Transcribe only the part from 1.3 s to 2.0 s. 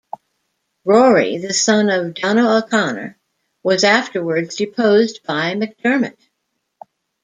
the son